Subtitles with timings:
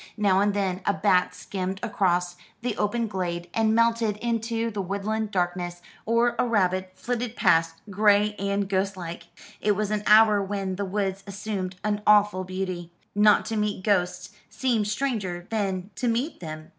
[0.17, 5.29] Now and then a bat skimmed across the open glade, and melted into the woodland
[5.29, 9.27] darkness, or a rabbit flitted past, gray and ghostlike.
[9.61, 12.91] It was an hour when the woods assumed an awful beauty.
[13.13, 16.69] Not to meet ghosts seemed stranger than to meet them.